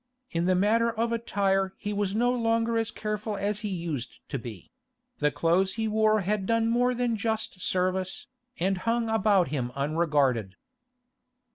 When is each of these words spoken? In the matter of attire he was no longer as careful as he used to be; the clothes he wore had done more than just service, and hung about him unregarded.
In 0.31 0.45
the 0.45 0.55
matter 0.55 0.91
of 0.91 1.11
attire 1.11 1.75
he 1.77 1.93
was 1.93 2.15
no 2.15 2.31
longer 2.31 2.75
as 2.79 2.89
careful 2.89 3.37
as 3.37 3.59
he 3.59 3.67
used 3.69 4.17
to 4.29 4.39
be; 4.39 4.71
the 5.19 5.29
clothes 5.29 5.75
he 5.75 5.87
wore 5.87 6.21
had 6.21 6.47
done 6.47 6.71
more 6.71 6.95
than 6.95 7.15
just 7.15 7.61
service, 7.61 8.25
and 8.59 8.79
hung 8.79 9.09
about 9.09 9.49
him 9.49 9.71
unregarded. 9.75 10.55